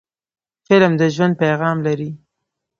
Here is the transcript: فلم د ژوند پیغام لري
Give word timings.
فلم 0.67 0.93
د 0.99 1.01
ژوند 1.15 1.33
پیغام 1.41 1.77
لري 1.85 2.09